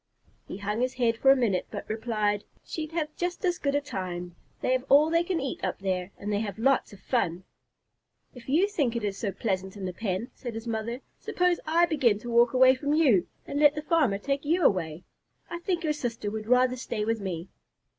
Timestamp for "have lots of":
6.39-6.99